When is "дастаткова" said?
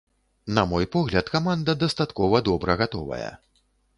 1.85-2.41